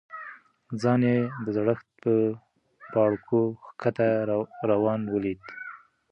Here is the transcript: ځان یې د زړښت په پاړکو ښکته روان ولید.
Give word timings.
ځان 0.81 1.01
یې 1.09 1.17
د 1.45 1.47
زړښت 1.55 1.87
په 2.03 2.13
پاړکو 2.93 3.41
ښکته 3.67 4.07
روان 4.71 5.01
ولید. 5.15 5.41